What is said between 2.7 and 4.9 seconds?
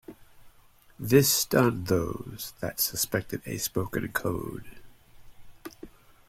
suspected a spoken code.